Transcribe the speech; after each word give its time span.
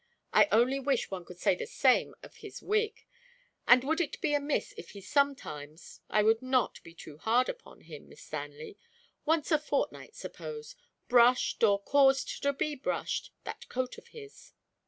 I 0.33 0.47
only 0.51 0.79
wish 0.79 1.11
one 1.11 1.25
could 1.25 1.37
say 1.37 1.53
the 1.53 1.67
same 1.67 2.15
of 2.23 2.37
his 2.37 2.63
wig. 2.63 3.05
And 3.67 3.83
would 3.83 4.01
it 4.01 4.19
be 4.19 4.33
amiss 4.33 4.73
if 4.75 4.89
he 4.97 5.01
sometimes 5.01 6.01
(I 6.09 6.23
would 6.23 6.41
not 6.41 6.81
be 6.81 6.95
too 6.95 7.19
hard 7.19 7.47
upon 7.47 7.81
him, 7.81 8.09
Miss 8.09 8.23
Stanley), 8.23 8.79
once 9.25 9.51
a 9.51 9.59
fortnight, 9.59 10.15
suppose 10.15 10.75
brushed, 11.07 11.61
or 11.63 11.79
caused 11.79 12.41
to 12.41 12.51
be 12.51 12.73
brushed, 12.73 13.31
that 13.43 13.69
coat 13.69 13.99
of 13.99 14.07
his?" 14.07 14.53